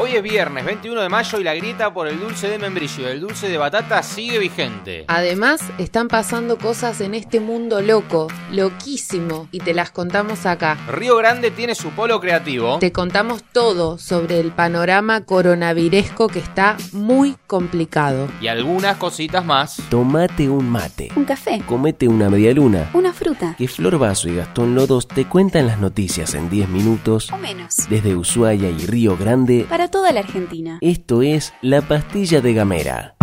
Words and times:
Hoy 0.00 0.12
es 0.12 0.22
viernes 0.22 0.64
21 0.64 1.00
de 1.00 1.08
mayo 1.08 1.40
y 1.40 1.44
la 1.44 1.54
grieta 1.54 1.92
por 1.92 2.06
el 2.06 2.20
dulce 2.20 2.48
de 2.48 2.56
membrillo 2.58 3.08
y 3.08 3.10
el 3.10 3.20
dulce 3.20 3.48
de 3.48 3.58
batata 3.58 4.00
sigue 4.04 4.38
vigente. 4.38 5.04
Además, 5.08 5.60
están 5.78 6.06
pasando 6.06 6.56
cosas 6.56 7.00
en 7.00 7.14
este 7.14 7.40
mundo 7.40 7.80
loco, 7.80 8.28
loquísimo, 8.52 9.48
y 9.50 9.58
te 9.58 9.74
las 9.74 9.90
contamos 9.90 10.46
acá. 10.46 10.78
Río 10.86 11.16
Grande 11.16 11.50
tiene 11.50 11.74
su 11.74 11.90
polo 11.90 12.20
creativo. 12.20 12.78
Te 12.78 12.92
contamos 12.92 13.42
todo 13.52 13.98
sobre 13.98 14.38
el 14.38 14.52
panorama 14.52 15.24
coronaviresco 15.24 16.28
que 16.28 16.38
está 16.38 16.76
muy 16.92 17.36
complicado. 17.48 18.28
Y 18.40 18.46
algunas 18.46 18.98
cositas 18.98 19.44
más. 19.44 19.82
Tomate 19.90 20.48
un 20.48 20.70
mate. 20.70 21.10
Un 21.16 21.24
café. 21.24 21.60
Comete 21.66 22.06
una 22.06 22.30
medialuna. 22.30 22.88
Una 22.94 23.12
fruta. 23.12 23.56
Que 23.58 23.66
Flor 23.66 23.98
Vaso 23.98 24.28
y 24.28 24.36
Gastón 24.36 24.76
Lodos 24.76 25.08
te 25.08 25.24
cuentan 25.24 25.66
las 25.66 25.80
noticias 25.80 26.34
en 26.34 26.48
10 26.48 26.68
minutos. 26.68 27.32
O 27.32 27.38
menos. 27.38 27.88
Desde 27.90 28.14
Ushuaia 28.14 28.70
y 28.70 28.86
Río 28.86 29.16
Grande. 29.16 29.66
Para 29.68 29.90
toda 29.90 30.12
la 30.12 30.20
Argentina. 30.20 30.78
Esto 30.80 31.20
es 31.20 31.52
La 31.60 31.82
Pastilla 31.82 32.40
de 32.40 32.54
Gamera. 32.54 33.14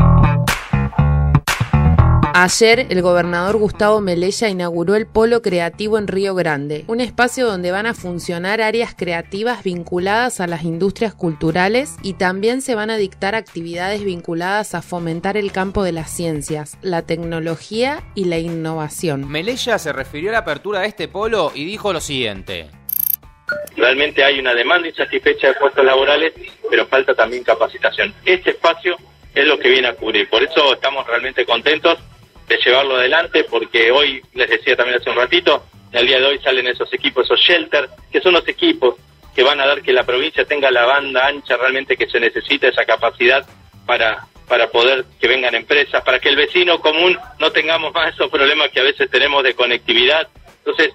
Ayer 2.38 2.85
el 2.90 3.02
gobernador 3.02 3.58
Gustavo 3.58 3.99
Melella 4.02 4.49
inauguró 4.49 4.95
el 4.95 5.08
Polo 5.08 5.41
Creativo 5.41 5.98
en 5.98 6.08
Río 6.08 6.35
Grande, 6.35 6.84
un 6.88 6.99
espacio 6.99 7.48
donde 7.48 7.71
van 7.71 7.88
a 7.88 7.94
funcionar 7.94 8.62
áreas 8.62 8.94
creativas 8.94 9.63
vinculadas 9.63 10.40
a 10.40 10.45
las 10.45 10.63
industrias 10.63 11.16
culturales 11.16 11.95
y 12.04 12.13
también 12.13 12.62
se 12.62 12.76
van 12.76 12.90
a 12.90 12.98
dictar 12.98 13.34
actividades 13.34 14.04
vinculadas 14.04 14.76
a 14.76 14.82
fomentar 14.82 15.38
el 15.38 15.52
campo 15.52 15.82
de 15.82 15.93
las 15.93 16.12
ciencias, 16.12 16.77
la 16.82 17.04
tecnología 17.04 18.04
y 18.13 18.26
la 18.26 18.38
innovación. 18.38 19.27
Melella 19.27 19.80
se 19.80 19.93
refirió 19.93 20.30
a 20.30 20.34
la 20.34 20.40
apertura 20.40 20.82
de 20.82 20.87
este 20.87 21.07
polo 21.07 21.54
y 21.55 21.63
dijo 21.65 21.93
lo 21.93 22.02
siguiente. 22.02 22.70
Realmente 23.76 24.24
hay 24.24 24.40
una 24.40 24.54
demanda 24.54 24.88
insatisfecha 24.88 25.48
de 25.48 25.54
puestos 25.55 25.85
laborales, 25.85 26.34
pero 26.70 26.88
falta 26.88 27.13
también 27.13 27.43
capacitación. 27.43 28.13
Este 28.26 28.52
espacio 28.52 28.98
es 29.34 29.46
lo 29.46 29.60
que 29.60 29.70
viene 29.70 29.87
a 29.87 29.96
cubrir. 29.96 30.29
Por 30.29 30.41
eso 30.41 30.74
estamos 30.74 31.05
realmente 31.05 31.46
contentos 31.46 31.99
de 32.48 32.57
llevarlo 32.57 32.96
adelante, 32.96 33.43
porque 33.43 33.91
hoy, 33.91 34.21
les 34.34 34.49
decía 34.49 34.76
también 34.76 34.99
hace 34.99 35.10
un 35.10 35.18
ratito, 35.18 35.63
el 35.91 36.07
día 36.07 36.20
de 36.20 36.26
hoy 36.26 36.40
salen 36.40 36.68
esos 36.68 36.91
equipos, 36.93 37.26
esos 37.26 37.40
shelters, 37.40 37.90
que 38.12 38.21
son 38.21 38.34
los 38.34 38.48
equipos 38.48 38.96
que 39.35 39.43
van 39.43 39.59
a 39.59 39.68
dar 39.68 39.82
que 39.82 39.91
la 39.91 40.05
provincia 40.05 40.46
tenga 40.46 40.71
la 40.71 40.85
banda 40.85 41.27
ancha 41.27 41.57
realmente 41.57 41.98
que 41.98 42.07
se 42.07 42.20
necesita, 42.20 42.70
esa 42.70 42.85
capacidad 42.85 43.46
para, 43.85 44.26
para 44.48 44.70
poder 44.70 45.05
que 45.20 45.27
vengan 45.27 45.54
empresas, 45.55 46.04
para 46.04 46.20
que 46.20 46.30
el 46.30 46.37
vecino 46.37 46.80
común 46.80 47.18
no 47.40 47.52
tengamos 47.52 47.93
más 47.93 48.13
esos 48.13 48.30
problemas 48.30 48.70
que 48.70 48.80
a 48.80 48.84
veces 48.84 49.09
tenemos 49.09 49.43
de 49.43 49.54
conectividad. 49.54 50.30
Entonces, 50.59 50.93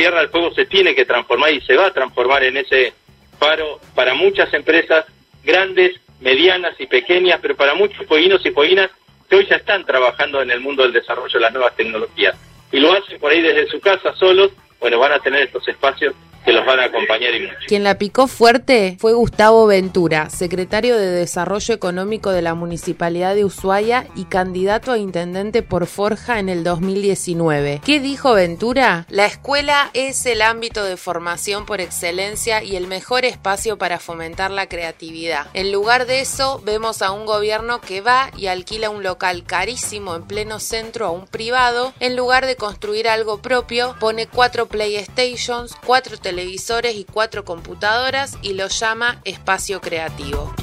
Tierra 0.00 0.20
del 0.20 0.30
Fuego 0.30 0.50
se 0.54 0.64
tiene 0.64 0.94
que 0.94 1.04
transformar 1.04 1.52
y 1.52 1.60
se 1.60 1.76
va 1.76 1.88
a 1.88 1.92
transformar 1.92 2.42
en 2.42 2.56
ese 2.56 2.94
faro 3.38 3.78
para 3.94 4.14
muchas 4.14 4.50
empresas 4.54 5.04
grandes, 5.44 6.00
medianas 6.20 6.74
y 6.78 6.86
pequeñas, 6.86 7.38
pero 7.42 7.54
para 7.54 7.74
muchos 7.74 8.06
fueguinos 8.06 8.40
y 8.46 8.50
fueguinas 8.50 8.90
que 9.28 9.36
hoy 9.36 9.46
ya 9.46 9.56
están 9.56 9.84
trabajando 9.84 10.40
en 10.40 10.50
el 10.50 10.60
mundo 10.60 10.84
del 10.84 10.94
desarrollo 10.94 11.34
de 11.34 11.40
las 11.40 11.52
nuevas 11.52 11.76
tecnologías. 11.76 12.34
Y 12.72 12.80
lo 12.80 12.94
hacen 12.94 13.20
por 13.20 13.30
ahí 13.30 13.42
desde 13.42 13.66
su 13.66 13.78
casa 13.78 14.14
solos, 14.14 14.52
bueno, 14.78 14.98
van 14.98 15.12
a 15.12 15.18
tener 15.18 15.42
estos 15.42 15.68
espacios 15.68 16.14
que 16.44 16.52
los 16.52 16.64
van 16.64 16.80
a 16.80 16.84
acompañar 16.84 17.34
y 17.34 17.40
mucho. 17.42 17.56
Quien 17.66 17.84
la 17.84 17.98
picó 17.98 18.26
fuerte 18.26 18.96
fue 18.98 19.12
Gustavo 19.12 19.66
Ventura, 19.66 20.30
secretario 20.30 20.96
de 20.96 21.06
Desarrollo 21.06 21.74
Económico 21.74 22.30
de 22.30 22.42
la 22.42 22.54
Municipalidad 22.54 23.34
de 23.34 23.44
Ushuaia 23.44 24.06
y 24.14 24.24
candidato 24.24 24.92
a 24.92 24.98
intendente 24.98 25.62
por 25.62 25.86
Forja 25.86 26.38
en 26.38 26.48
el 26.48 26.64
2019. 26.64 27.80
¿Qué 27.84 28.00
dijo 28.00 28.34
Ventura? 28.34 29.06
La 29.08 29.26
escuela 29.26 29.90
es 29.94 30.24
el 30.26 30.42
ámbito 30.42 30.84
de 30.84 30.96
formación 30.96 31.66
por 31.66 31.80
excelencia 31.80 32.62
y 32.62 32.76
el 32.76 32.86
mejor 32.86 33.24
espacio 33.24 33.78
para 33.78 33.98
fomentar 33.98 34.50
la 34.50 34.68
creatividad. 34.68 35.46
En 35.54 35.72
lugar 35.72 36.06
de 36.06 36.20
eso, 36.20 36.60
vemos 36.64 37.02
a 37.02 37.12
un 37.12 37.26
gobierno 37.26 37.80
que 37.80 38.00
va 38.00 38.30
y 38.36 38.46
alquila 38.46 38.90
un 38.90 39.02
local 39.02 39.44
carísimo 39.44 40.14
en 40.14 40.22
pleno 40.22 40.58
centro 40.58 41.06
a 41.06 41.10
un 41.10 41.26
privado, 41.26 41.92
en 42.00 42.16
lugar 42.16 42.46
de 42.46 42.56
construir 42.56 43.08
algo 43.08 43.42
propio, 43.42 43.96
pone 44.00 44.26
cuatro 44.26 44.66
PlayStations, 44.66 45.76
cuatro 45.84 46.16
televisores 46.30 46.94
y 46.94 47.04
cuatro 47.04 47.44
computadoras 47.44 48.38
y 48.40 48.52
lo 48.52 48.68
llama 48.68 49.20
espacio 49.24 49.80
creativo. 49.80 50.54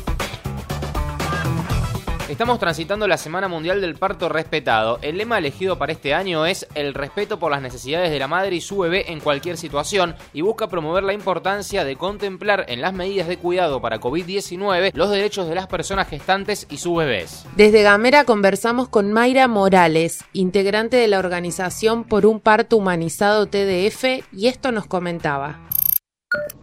Estamos 2.30 2.60
transitando 2.60 3.08
la 3.08 3.16
Semana 3.16 3.48
Mundial 3.48 3.80
del 3.80 3.96
Parto 3.96 4.28
Respetado. 4.28 5.00
El 5.02 5.18
lema 5.18 5.38
elegido 5.38 5.78
para 5.78 5.94
este 5.94 6.14
año 6.14 6.46
es 6.46 6.68
el 6.76 6.94
respeto 6.94 7.40
por 7.40 7.52
las 7.52 7.62
necesidades 7.62 8.12
de 8.12 8.20
la 8.20 8.28
madre 8.28 8.58
y 8.58 8.60
su 8.60 8.80
bebé 8.80 9.14
en 9.14 9.22
cualquier 9.22 9.56
situación 9.56 10.14
y 10.34 10.42
busca 10.42 10.68
promover 10.68 11.06
la 11.06 11.14
importancia 11.14 11.86
de 11.86 11.96
contemplar 11.96 12.66
en 12.68 12.82
las 12.82 12.92
medidas 12.92 13.30
de 13.30 13.38
cuidado 13.38 13.82
para 13.82 14.02
COVID-19 14.02 14.92
los 14.94 15.10
derechos 15.10 15.48
de 15.48 15.56
las 15.56 15.68
personas 15.68 16.10
gestantes 16.10 16.68
y 16.70 16.80
sus 16.80 16.98
bebés. 16.98 17.46
Desde 17.56 17.82
Gamera 17.82 18.26
conversamos 18.26 18.90
con 18.90 19.14
Mayra 19.14 19.48
Morales, 19.48 20.26
integrante 20.34 20.98
de 20.98 21.08
la 21.08 21.20
organización 21.20 22.04
Por 22.04 22.26
un 22.26 22.42
Parto 22.42 22.76
Humanizado 22.76 23.46
TDF, 23.46 24.04
y 24.34 24.48
esto 24.48 24.74
nos 24.74 24.86
comentaba. 24.86 25.62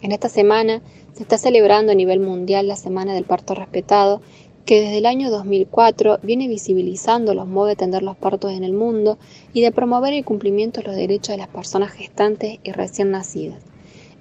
En 0.03 0.13
esta 0.13 0.29
semana 0.29 0.83
se 1.15 1.23
está 1.23 1.39
celebrando 1.39 1.93
a 1.93 1.95
nivel 1.95 2.21
mundial 2.21 2.69
la 2.69 2.77
Semana 2.77 3.15
del 3.15 3.25
Parto 3.25 3.55
Respetado 3.55 4.21
que 4.65 4.81
desde 4.81 4.99
el 4.99 5.07
año 5.07 5.31
2004 5.31 6.21
viene 6.23 6.49
visibilizando 6.49 7.35
los 7.35 7.47
modos 7.47 7.69
de 7.69 7.73
atender 7.75 8.03
los 8.03 8.17
partos 8.17 8.53
en 8.53 8.65
el 8.65 8.73
mundo 8.73 9.19
y 9.53 9.63
de 9.63 9.73
promover 9.73 10.15
el 10.15 10.25
cumplimiento 10.25 10.81
de 10.81 10.87
los 10.87 10.97
derechos 10.97 11.29
de 11.29 11.39
las 11.39 11.49
personas 11.49 11.93
gestantes 11.93 12.59
y 12.63 12.73
recién 12.73 13.11
nacidas. 13.11 13.63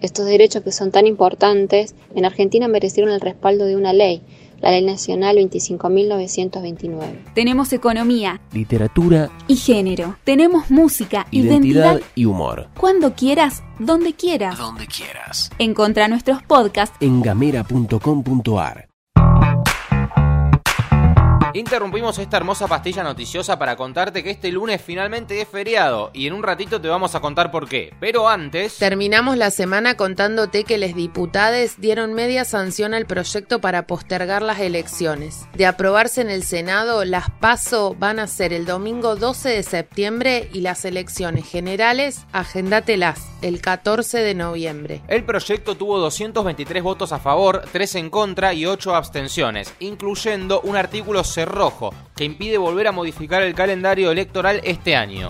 Estos 0.02 0.26
derechos 0.26 0.64
que 0.64 0.74
son 0.74 0.92
tan 0.92 1.08
importantes 1.08 1.96
en 2.14 2.26
Argentina 2.26 2.68
merecieron 2.68 3.14
el 3.14 3.22
respaldo 3.22 3.66
de 3.66 3.78
una 3.78 3.94
ley, 3.94 4.22
la 4.60 4.72
Ley 4.72 4.82
Nacional 4.82 5.38
25.929. 5.38 7.34
Tenemos 7.34 7.72
economía, 7.72 8.42
literatura 8.52 9.30
y 9.48 9.56
género. 9.56 10.18
Tenemos 10.24 10.70
música, 10.70 11.28
identidad, 11.32 12.02
y 12.16 12.26
humor. 12.26 12.68
Cuando 12.78 13.14
quieras, 13.14 13.64
donde 13.80 14.14
quieras. 14.14 14.58
Donde 14.58 14.88
quieras. 14.88 15.52
Encontra 15.58 16.08
nuestros 16.08 16.44
podcasts 16.44 16.98
en 17.00 17.22
gamera.com.ar. 17.22 18.93
Interrumpimos 21.56 22.18
esta 22.18 22.38
hermosa 22.38 22.68
pastilla 22.68 23.04
noticiosa 23.04 23.60
para 23.60 23.76
contarte 23.76 24.24
que 24.24 24.32
este 24.32 24.52
lunes 24.52 24.82
finalmente 24.82 25.40
es 25.40 25.48
feriado 25.48 26.10
y 26.12 26.26
en 26.26 26.34
un 26.34 26.42
ratito 26.42 26.82
te 26.82 26.88
vamos 26.88 27.14
a 27.14 27.20
contar 27.20 27.52
por 27.52 27.70
qué. 27.70 27.94
Pero 28.00 28.28
antes... 28.28 28.80
Terminamos 28.80 29.38
la 29.38 29.52
semana 29.52 29.96
contándote 29.96 30.64
que 30.64 30.80
los 30.80 30.96
diputados 30.96 31.76
dieron 31.78 32.14
media 32.16 32.44
sanción 32.44 32.96
al 32.96 33.06
proyecto 33.06 33.62
para 33.62 33.86
postergar 33.86 34.42
las 34.42 34.62
elecciones. 34.62 35.46
De 35.54 35.68
aprobarse 35.68 36.22
en 36.22 36.32
el 36.32 36.44
Senado, 36.44 37.06
las 37.06 37.30
PASO 37.30 37.96
van 38.00 38.18
a 38.18 38.26
ser 38.26 38.52
el 38.52 38.66
domingo 38.66 39.16
12 39.16 39.50
de 39.50 39.62
septiembre 39.62 40.50
y 40.54 40.62
las 40.62 40.86
elecciones 40.86 41.48
generales, 41.48 42.26
agendatelas, 42.32 43.28
el 43.44 43.62
14 43.62 44.20
de 44.20 44.34
noviembre. 44.34 45.02
El 45.08 45.24
proyecto 45.24 45.76
tuvo 45.76 46.00
223 46.00 46.82
votos 46.82 47.12
a 47.12 47.20
favor, 47.20 47.64
3 47.72 47.96
en 47.96 48.10
contra 48.10 48.56
y 48.56 48.66
8 48.66 48.96
abstenciones, 48.96 49.72
incluyendo 49.80 50.62
un 50.62 50.78
artículo 50.78 51.24
rojo, 51.46 51.94
que 52.16 52.24
impide 52.24 52.58
volver 52.58 52.88
a 52.88 52.92
modificar 52.92 53.42
el 53.42 53.54
calendario 53.54 54.12
electoral 54.12 54.62
este 54.64 54.96
año. 54.96 55.30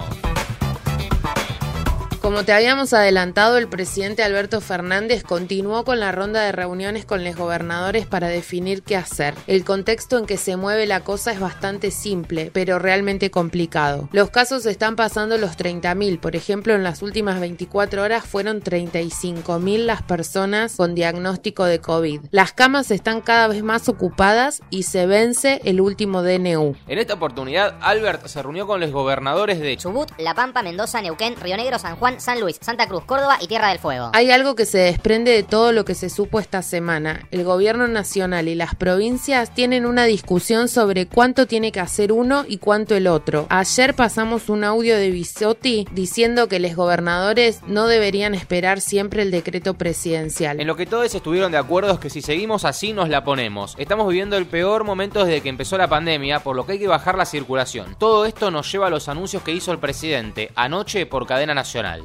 Como 2.23 2.45
te 2.45 2.53
habíamos 2.53 2.93
adelantado, 2.93 3.57
el 3.57 3.67
presidente 3.67 4.23
Alberto 4.23 4.61
Fernández 4.61 5.23
continuó 5.23 5.83
con 5.83 5.99
la 5.99 6.13
ronda 6.13 6.41
de 6.41 6.53
reuniones 6.53 7.03
con 7.03 7.25
los 7.25 7.35
gobernadores 7.35 8.05
para 8.07 8.29
definir 8.29 8.81
qué 8.81 8.95
hacer. 8.95 9.35
El 9.45 9.65
contexto 9.65 10.17
en 10.17 10.25
que 10.25 10.37
se 10.37 10.55
mueve 10.55 10.87
la 10.87 11.01
cosa 11.01 11.33
es 11.33 11.41
bastante 11.41 11.91
simple, 11.91 12.49
pero 12.53 12.79
realmente 12.79 13.29
complicado. 13.29 14.07
Los 14.13 14.29
casos 14.29 14.65
están 14.65 14.95
pasando 14.95 15.37
los 15.37 15.57
30.000, 15.57 16.17
por 16.17 16.37
ejemplo, 16.37 16.73
en 16.73 16.83
las 16.83 17.01
últimas 17.01 17.41
24 17.41 18.01
horas 18.01 18.23
fueron 18.23 18.61
35.000 18.61 19.79
las 19.79 20.01
personas 20.01 20.77
con 20.77 20.95
diagnóstico 20.95 21.65
de 21.65 21.81
COVID. 21.81 22.21
Las 22.31 22.53
camas 22.53 22.89
están 22.91 23.19
cada 23.19 23.49
vez 23.49 23.63
más 23.63 23.89
ocupadas 23.89 24.61
y 24.69 24.83
se 24.83 25.07
vence 25.07 25.59
el 25.65 25.81
último 25.81 26.23
DNU. 26.23 26.77
En 26.87 26.99
esta 26.99 27.15
oportunidad, 27.15 27.75
Albert 27.81 28.27
se 28.27 28.41
reunió 28.41 28.65
con 28.65 28.79
los 28.79 28.91
gobernadores 28.91 29.59
de 29.59 29.75
Chubut, 29.75 30.09
La 30.17 30.33
Pampa, 30.33 30.63
Mendoza, 30.63 31.01
Neuquén, 31.01 31.35
Río 31.35 31.57
Negro, 31.57 31.77
San 31.79 31.97
Juan, 31.97 32.12
San 32.19 32.39
Luis, 32.39 32.57
Santa 32.61 32.87
Cruz, 32.87 33.03
Córdoba 33.05 33.37
y 33.41 33.47
Tierra 33.47 33.69
del 33.69 33.79
Fuego. 33.79 34.11
Hay 34.13 34.31
algo 34.31 34.55
que 34.55 34.65
se 34.65 34.77
desprende 34.77 35.31
de 35.31 35.43
todo 35.43 35.71
lo 35.71 35.85
que 35.85 35.95
se 35.95 36.09
supo 36.09 36.39
esta 36.39 36.61
semana. 36.61 37.27
El 37.31 37.43
gobierno 37.43 37.87
nacional 37.87 38.47
y 38.47 38.55
las 38.55 38.75
provincias 38.75 39.53
tienen 39.53 39.85
una 39.85 40.05
discusión 40.05 40.67
sobre 40.67 41.07
cuánto 41.07 41.47
tiene 41.47 41.71
que 41.71 41.79
hacer 41.79 42.11
uno 42.11 42.45
y 42.47 42.57
cuánto 42.57 42.95
el 42.95 43.07
otro. 43.07 43.47
Ayer 43.49 43.93
pasamos 43.93 44.49
un 44.49 44.63
audio 44.63 44.95
de 44.97 45.11
Bisotti 45.11 45.87
diciendo 45.91 46.47
que 46.47 46.59
los 46.59 46.75
gobernadores 46.75 47.61
no 47.67 47.87
deberían 47.87 48.35
esperar 48.35 48.81
siempre 48.81 49.21
el 49.21 49.31
decreto 49.31 49.73
presidencial. 49.75 50.59
En 50.59 50.67
lo 50.67 50.75
que 50.75 50.85
todos 50.85 51.13
estuvieron 51.13 51.51
de 51.51 51.57
acuerdo 51.57 51.93
es 51.93 51.99
que 51.99 52.09
si 52.09 52.21
seguimos 52.21 52.65
así 52.65 52.93
nos 52.93 53.09
la 53.09 53.23
ponemos. 53.23 53.75
Estamos 53.77 54.07
viviendo 54.07 54.37
el 54.37 54.45
peor 54.45 54.83
momento 54.83 55.25
desde 55.25 55.41
que 55.41 55.49
empezó 55.49 55.77
la 55.77 55.87
pandemia, 55.87 56.39
por 56.39 56.55
lo 56.55 56.65
que 56.65 56.73
hay 56.73 56.79
que 56.79 56.87
bajar 56.87 57.17
la 57.17 57.25
circulación. 57.25 57.95
Todo 57.97 58.25
esto 58.25 58.51
nos 58.51 58.71
lleva 58.71 58.87
a 58.87 58.89
los 58.89 59.07
anuncios 59.09 59.43
que 59.43 59.51
hizo 59.51 59.71
el 59.71 59.79
presidente 59.79 60.51
anoche 60.55 61.05
por 61.05 61.27
cadena 61.27 61.53
nacional. 61.53 62.02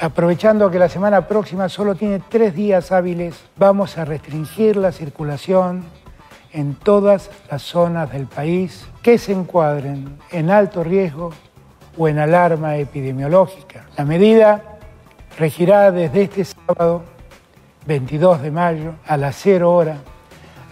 Aprovechando 0.00 0.70
que 0.70 0.78
la 0.78 0.88
semana 0.88 1.26
próxima 1.26 1.68
solo 1.68 1.94
tiene 1.96 2.22
tres 2.28 2.54
días 2.54 2.92
hábiles, 2.92 3.34
vamos 3.56 3.98
a 3.98 4.04
restringir 4.04 4.76
la 4.76 4.92
circulación 4.92 5.84
en 6.52 6.74
todas 6.74 7.30
las 7.50 7.62
zonas 7.62 8.12
del 8.12 8.26
país 8.26 8.86
que 9.02 9.18
se 9.18 9.32
encuadren 9.32 10.18
en 10.30 10.50
alto 10.50 10.84
riesgo 10.84 11.32
o 11.96 12.08
en 12.08 12.18
alarma 12.18 12.76
epidemiológica. 12.76 13.86
La 13.96 14.04
medida 14.04 14.62
regirá 15.36 15.90
desde 15.90 16.22
este 16.22 16.44
sábado 16.44 17.02
22 17.86 18.42
de 18.42 18.50
mayo 18.50 18.94
a 19.06 19.16
las 19.16 19.36
0 19.36 19.72
hora 19.72 19.96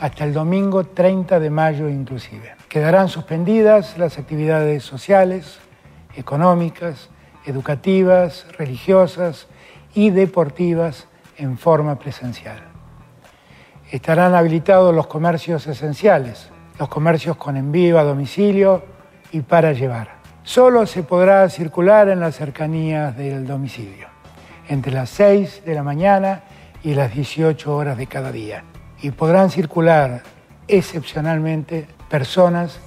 hasta 0.00 0.24
el 0.24 0.32
domingo 0.32 0.84
30 0.84 1.40
de 1.40 1.50
mayo 1.50 1.88
inclusive. 1.88 2.54
Quedarán 2.68 3.08
suspendidas 3.08 3.98
las 3.98 4.18
actividades 4.18 4.84
sociales, 4.84 5.58
económicas, 6.16 7.08
educativas, 7.46 8.46
religiosas 8.58 9.46
y 9.94 10.10
deportivas 10.10 11.08
en 11.38 11.56
forma 11.56 11.98
presencial. 11.98 12.58
Estarán 13.90 14.34
habilitados 14.34 14.94
los 14.94 15.06
comercios 15.06 15.66
esenciales, 15.66 16.50
los 16.78 16.88
comercios 16.88 17.36
con 17.36 17.56
envío 17.56 17.98
a 17.98 18.04
domicilio 18.04 18.84
y 19.32 19.40
para 19.40 19.72
llevar. 19.72 20.16
Solo 20.42 20.86
se 20.86 21.02
podrá 21.02 21.48
circular 21.48 22.08
en 22.08 22.20
las 22.20 22.36
cercanías 22.36 23.16
del 23.16 23.46
domicilio, 23.46 24.08
entre 24.68 24.92
las 24.92 25.10
6 25.10 25.62
de 25.64 25.74
la 25.74 25.82
mañana 25.82 26.42
y 26.82 26.94
las 26.94 27.14
18 27.14 27.74
horas 27.74 27.96
de 27.96 28.06
cada 28.06 28.30
día. 28.32 28.64
Y 29.02 29.10
podrán 29.10 29.50
circular 29.50 30.22
excepcionalmente 30.68 31.86
personas 32.08 32.80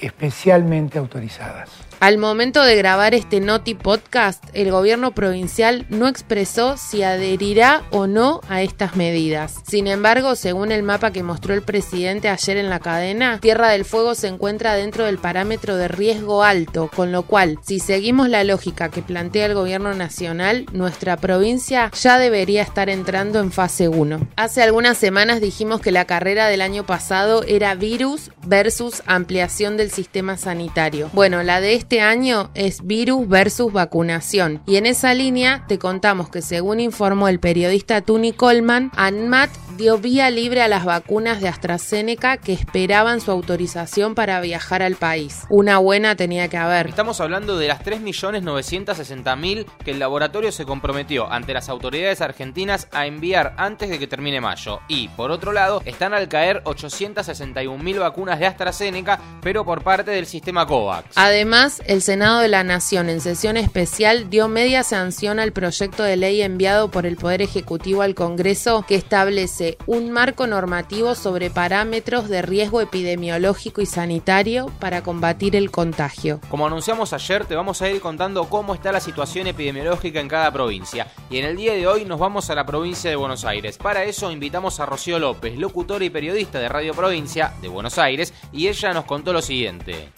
especialmente 0.00 0.98
autorizadas. 0.98 1.83
Al 2.00 2.18
momento 2.18 2.62
de 2.62 2.76
grabar 2.76 3.14
este 3.14 3.40
Noti 3.40 3.74
Podcast, 3.74 4.44
el 4.52 4.70
gobierno 4.70 5.14
provincial 5.14 5.86
no 5.88 6.06
expresó 6.06 6.76
si 6.76 7.02
adherirá 7.02 7.82
o 7.90 8.06
no 8.06 8.40
a 8.48 8.60
estas 8.60 8.96
medidas. 8.96 9.62
Sin 9.66 9.86
embargo, 9.86 10.34
según 10.36 10.70
el 10.70 10.82
mapa 10.82 11.12
que 11.12 11.22
mostró 11.22 11.54
el 11.54 11.62
presidente 11.62 12.28
ayer 12.28 12.58
en 12.58 12.68
la 12.68 12.80
cadena, 12.80 13.38
Tierra 13.40 13.70
del 13.70 13.84
Fuego 13.84 14.14
se 14.14 14.28
encuentra 14.28 14.74
dentro 14.74 15.06
del 15.06 15.18
parámetro 15.18 15.76
de 15.76 15.88
riesgo 15.88 16.42
alto, 16.42 16.90
con 16.94 17.10
lo 17.10 17.22
cual, 17.22 17.58
si 17.62 17.78
seguimos 17.78 18.28
la 18.28 18.44
lógica 18.44 18.90
que 18.90 19.00
plantea 19.00 19.46
el 19.46 19.54
gobierno 19.54 19.94
nacional, 19.94 20.66
nuestra 20.72 21.16
provincia 21.16 21.90
ya 21.98 22.18
debería 22.18 22.62
estar 22.62 22.90
entrando 22.90 23.40
en 23.40 23.50
fase 23.50 23.88
1. 23.88 24.28
Hace 24.36 24.62
algunas 24.62 24.98
semanas 24.98 25.40
dijimos 25.40 25.80
que 25.80 25.90
la 25.90 26.04
carrera 26.04 26.48
del 26.48 26.60
año 26.60 26.84
pasado 26.84 27.44
era 27.44 27.74
virus 27.74 28.30
versus 28.46 29.02
ampliación 29.06 29.76
del 29.76 29.90
sistema 29.90 30.36
sanitario. 30.36 31.08
Bueno, 31.14 31.42
la 31.42 31.60
de 31.60 31.74
este 31.74 31.93
año 32.00 32.50
es 32.54 32.86
virus 32.86 33.28
versus 33.28 33.72
vacunación. 33.72 34.62
Y 34.66 34.76
en 34.76 34.86
esa 34.86 35.14
línea 35.14 35.64
te 35.68 35.78
contamos 35.78 36.28
que 36.28 36.42
según 36.42 36.80
informó 36.80 37.28
el 37.28 37.40
periodista 37.40 38.00
Tuni 38.00 38.32
Coleman, 38.32 38.90
ANMAT 38.96 39.50
dio 39.76 39.98
vía 39.98 40.30
libre 40.30 40.62
a 40.62 40.68
las 40.68 40.84
vacunas 40.84 41.40
de 41.40 41.48
AstraZeneca 41.48 42.36
que 42.36 42.52
esperaban 42.52 43.20
su 43.20 43.30
autorización 43.30 44.14
para 44.14 44.40
viajar 44.40 44.82
al 44.82 44.94
país. 44.96 45.42
Una 45.48 45.78
buena 45.78 46.16
tenía 46.16 46.48
que 46.48 46.56
haber. 46.56 46.88
Estamos 46.88 47.20
hablando 47.20 47.58
de 47.58 47.68
las 47.68 47.82
3.960.000 47.84 49.66
que 49.84 49.90
el 49.90 49.98
laboratorio 49.98 50.52
se 50.52 50.64
comprometió 50.64 51.30
ante 51.30 51.54
las 51.54 51.68
autoridades 51.68 52.20
argentinas 52.20 52.88
a 52.92 53.06
enviar 53.06 53.54
antes 53.56 53.88
de 53.88 53.98
que 53.98 54.06
termine 54.06 54.40
mayo. 54.40 54.80
Y, 54.88 55.08
por 55.08 55.30
otro 55.30 55.52
lado, 55.52 55.82
están 55.84 56.14
al 56.14 56.28
caer 56.28 56.62
861.000 56.64 57.98
vacunas 57.98 58.38
de 58.38 58.46
AstraZeneca, 58.46 59.20
pero 59.40 59.64
por 59.64 59.82
parte 59.82 60.10
del 60.10 60.26
sistema 60.26 60.66
COVAX. 60.66 61.16
Además, 61.16 61.73
el 61.86 62.02
Senado 62.02 62.40
de 62.40 62.48
la 62.48 62.64
Nación 62.64 63.08
en 63.08 63.20
sesión 63.20 63.56
especial 63.56 64.30
dio 64.30 64.48
media 64.48 64.82
sanción 64.82 65.38
al 65.38 65.52
proyecto 65.52 66.02
de 66.02 66.16
ley 66.16 66.42
enviado 66.42 66.90
por 66.90 67.06
el 67.06 67.16
Poder 67.16 67.42
Ejecutivo 67.42 68.02
al 68.02 68.14
Congreso 68.14 68.84
que 68.86 68.94
establece 68.94 69.78
un 69.86 70.10
marco 70.10 70.46
normativo 70.46 71.14
sobre 71.14 71.50
parámetros 71.50 72.28
de 72.28 72.42
riesgo 72.42 72.80
epidemiológico 72.80 73.80
y 73.80 73.86
sanitario 73.86 74.70
para 74.78 75.02
combatir 75.02 75.56
el 75.56 75.70
contagio. 75.70 76.40
Como 76.48 76.66
anunciamos 76.66 77.12
ayer, 77.12 77.44
te 77.44 77.54
vamos 77.54 77.80
a 77.82 77.90
ir 77.90 78.00
contando 78.00 78.48
cómo 78.48 78.74
está 78.74 78.92
la 78.92 79.00
situación 79.00 79.46
epidemiológica 79.46 80.20
en 80.20 80.28
cada 80.28 80.52
provincia. 80.52 81.08
Y 81.30 81.38
en 81.38 81.44
el 81.44 81.56
día 81.56 81.74
de 81.74 81.86
hoy 81.86 82.04
nos 82.04 82.18
vamos 82.18 82.50
a 82.50 82.54
la 82.54 82.66
provincia 82.66 83.10
de 83.10 83.16
Buenos 83.16 83.44
Aires. 83.44 83.78
Para 83.78 84.04
eso 84.04 84.30
invitamos 84.30 84.80
a 84.80 84.86
Rocío 84.86 85.18
López, 85.18 85.58
locutora 85.58 86.04
y 86.04 86.10
periodista 86.10 86.58
de 86.58 86.68
Radio 86.68 86.94
Provincia 86.94 87.54
de 87.60 87.68
Buenos 87.68 87.98
Aires, 87.98 88.32
y 88.52 88.68
ella 88.68 88.92
nos 88.92 89.04
contó 89.04 89.32
lo 89.32 89.42
siguiente. 89.42 90.10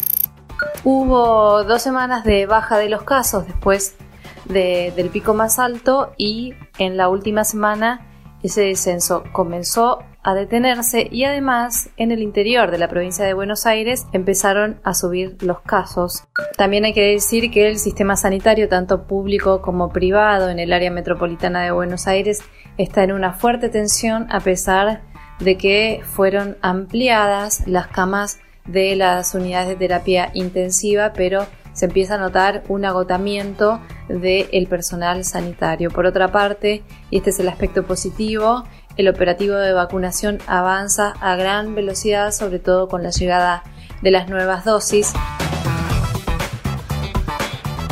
Hubo 0.89 1.65
dos 1.65 1.83
semanas 1.83 2.23
de 2.23 2.47
baja 2.47 2.79
de 2.79 2.89
los 2.89 3.03
casos 3.03 3.45
después 3.45 3.97
de, 4.45 4.93
del 4.95 5.09
pico 5.09 5.35
más 5.35 5.59
alto 5.59 6.13
y 6.17 6.55
en 6.79 6.97
la 6.97 7.09
última 7.09 7.43
semana 7.43 8.07
ese 8.45 8.61
descenso 8.61 9.25
comenzó 9.33 10.05
a 10.23 10.35
detenerse 10.35 11.09
y 11.11 11.25
además 11.25 11.91
en 11.97 12.13
el 12.13 12.23
interior 12.23 12.71
de 12.71 12.79
la 12.79 12.87
provincia 12.87 13.25
de 13.25 13.35
Buenos 13.35 13.67
Aires 13.67 14.07
empezaron 14.13 14.79
a 14.85 14.95
subir 14.95 15.37
los 15.43 15.61
casos. 15.63 16.29
También 16.57 16.85
hay 16.85 16.93
que 16.93 17.15
decir 17.15 17.51
que 17.51 17.67
el 17.67 17.81
sistema 17.81 18.15
sanitario, 18.15 18.69
tanto 18.69 19.09
público 19.09 19.63
como 19.63 19.89
privado 19.89 20.51
en 20.51 20.61
el 20.61 20.73
área 20.73 20.93
metropolitana 20.93 21.65
de 21.65 21.73
Buenos 21.73 22.07
Aires, 22.07 22.45
está 22.79 23.03
en 23.03 23.11
una 23.11 23.33
fuerte 23.33 23.71
tensión 23.71 24.29
a 24.31 24.39
pesar 24.39 25.03
de 25.41 25.59
que 25.59 26.03
fueron 26.05 26.57
ampliadas 26.63 27.67
las 27.67 27.89
camas 27.89 28.39
de 28.67 28.97
las 28.97 29.35
unidades 29.35 29.69
de 29.69 29.77
terapia 29.77 30.31
intensiva, 30.35 31.13
pero 31.13 31.47
se 31.73 31.87
empieza 31.87 32.15
a 32.15 32.19
notar 32.19 32.63
un 32.69 32.85
agotamiento 32.85 33.81
del 34.09 34.67
personal 34.67 35.25
sanitario. 35.25 35.91
Por 35.91 36.07
otra 36.07 36.33
parte, 36.33 36.83
y 37.11 37.19
este 37.19 37.31
es 37.31 37.41
el 37.41 37.49
aspecto 37.49 37.85
positivo, 37.85 38.65
el 38.97 39.09
operativo 39.09 39.57
de 39.57 39.75
vacunación 39.75 40.39
avanza 40.47 41.13
a 41.21 41.37
gran 41.37 41.75
velocidad, 41.75 42.33
sobre 42.33 42.59
todo 42.59 42.89
con 42.89 43.03
la 43.03 43.11
llegada 43.11 43.63
de 44.03 44.11
las 44.11 44.29
nuevas 44.29 44.65
dosis. 44.65 45.13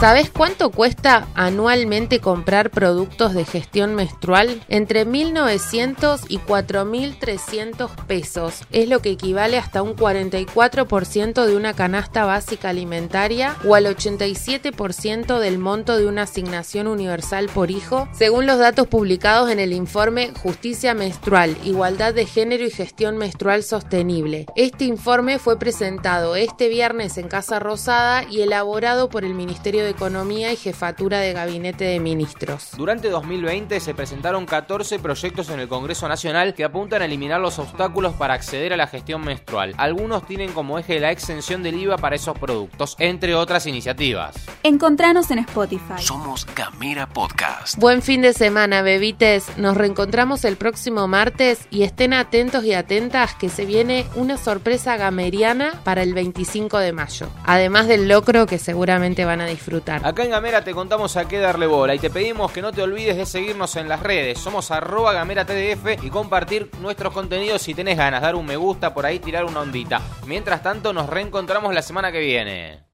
¿Sabes 0.01 0.31
cuánto 0.31 0.71
cuesta 0.71 1.29
anualmente 1.35 2.21
comprar 2.21 2.71
productos 2.71 3.33
de 3.33 3.45
gestión 3.45 3.95
menstrual? 3.95 4.63
Entre 4.69 5.07
1.900 5.07 6.27
y 6.29 6.39
4.300 6.39 7.89
pesos. 8.07 8.63
Es 8.71 8.89
lo 8.89 9.01
que 9.01 9.13
equivale 9.13 9.57
hasta 9.57 9.83
un 9.83 9.97
44% 9.97 11.47
de 11.47 11.57
una 11.57 11.73
canasta 11.73 12.25
básica 12.25 12.71
alimentaria 12.71 13.57
o 13.65 13.75
al 13.75 13.87
87% 13.87 15.39
del 15.39 15.59
monto 15.59 15.97
de 15.97 16.07
una 16.07 16.23
asignación 16.23 16.87
universal 16.87 17.49
por 17.49 17.71
hijo, 17.71 18.09
según 18.13 18.47
los 18.47 18.59
datos 18.59 18.89
publicados 18.89 19.51
en 19.51 19.61
el 19.61 19.73
informe 19.73 20.33
Justicia 20.43 20.93
Menstrual, 20.93 21.57
Igualdad 21.65 22.13
de 22.13 22.27
Género 22.27 22.65
y 22.65 22.71
Gestión 22.71 23.17
Menstrual 23.17 23.63
Sostenible. 23.63 24.47
Este 24.57 24.85
informe 24.85 25.39
fue 25.39 25.59
presentado 25.59 26.37
este 26.37 26.69
viernes 26.69 27.17
en 27.17 27.29
Casa 27.29 27.59
Rosada 27.59 28.25
y 28.29 28.43
elaborado 28.43 29.09
por 29.09 29.25
el 29.25 29.35
Ministerio 29.35 29.84
de 29.85 29.91
Economía 29.91 30.53
y 30.53 30.57
Jefatura 30.57 31.21
de 31.21 31.33
Gabinete 31.33 31.85
de 31.85 32.01
Ministros. 32.01 32.71
Durante 32.77 33.09
2020 33.09 33.79
se 33.81 33.95
presentaron 33.95 34.47
14 34.47 34.99
proyectos 34.99 35.51
en 35.51 35.61
el 35.61 35.69
Congreso 35.69 36.09
Nacional 36.09 36.55
que 36.55 36.65
apuntan 36.65 37.03
a 37.03 37.05
eliminar 37.05 37.41
los 37.41 37.59
obstáculos 37.59 38.15
para 38.15 38.35
acceder 38.35 38.73
a 38.73 38.77
la 38.77 38.87
gestión 38.87 39.23
menstrual. 39.23 39.75
Algunos 39.77 40.27
tienen 40.27 40.53
como 40.53 40.79
eje 40.79 41.01
la 41.01 41.11
exención 41.11 41.63
del 41.63 41.79
IVA 41.79 41.99
para 41.99 42.17
esos 42.17 42.39
productos, 42.39 42.97
entre 42.99 43.35
otras 43.35 43.67
iniciativas. 43.67 44.35
Encontranos 44.63 45.31
en 45.31 45.39
Spotify. 45.41 45.95
Somos 45.99 46.47
Gamera 46.55 47.09
Podcast. 47.09 47.79
Buen 47.79 48.03
fin 48.03 48.23
de 48.23 48.33
semana, 48.33 48.83
bebites. 48.83 49.57
Nos 49.57 49.77
reencontramos 49.77 50.45
el 50.45 50.57
próximo 50.57 51.07
martes 51.07 51.67
y 51.71 51.83
estén 51.83 52.13
atentos 52.13 52.65
y 52.65 52.73
atentas 52.73 53.35
que 53.35 53.49
se 53.49 53.65
viene 53.65 54.07
una 54.15 54.37
sorpresa 54.37 54.97
gameriana 54.97 55.81
para 55.85 56.03
el 56.03 56.15
25 56.15 56.79
de 56.79 56.93
mayo. 56.93 57.29
Además 57.45 57.89
del 57.89 58.09
locro 58.09 58.47
que 58.47 58.59
seguramente 58.59 59.25
van 59.25 59.41
a 59.41 59.47
Acá 59.77 60.23
en 60.23 60.31
Gamera 60.31 60.63
te 60.63 60.73
contamos 60.73 61.17
a 61.17 61.27
qué 61.27 61.39
darle 61.39 61.67
bola 61.67 61.95
y 61.95 61.99
te 61.99 62.11
pedimos 62.11 62.53
que 62.53 62.63
no 62.63 62.73
te 62.73 62.83
olvides 62.83 63.17
de 63.17 63.27
seguirnos 63.27 63.75
en 63.75 63.89
las 63.89 64.01
redes. 64.01 64.39
Somos 64.39 64.71
arroba 64.71 65.13
gamera 65.13 65.45
tdf 65.45 66.05
y 66.05 66.11
compartir 66.11 66.71
nuestros 66.81 67.13
contenidos 67.13 67.63
si 67.63 67.75
tenés 67.75 67.97
ganas, 67.97 68.23
dar 68.23 68.37
un 68.37 68.47
me 68.47 68.57
gusta 68.57 68.95
por 68.95 69.05
ahí, 69.05 69.19
tirar 69.19 69.45
una 69.45 69.61
ondita. 69.61 70.01
Mientras 70.27 70.63
tanto, 70.63 70.93
nos 70.93 71.09
reencontramos 71.09 71.75
la 71.75 71.83
semana 71.83 72.13
que 72.13 72.21
viene. 72.21 72.85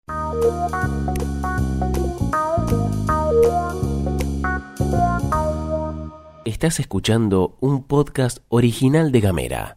Estás 6.47 6.81
escuchando 6.81 7.57
un 7.61 7.85
podcast 7.85 8.39
original 8.49 9.13
de 9.13 9.21
Gamera. 9.21 9.77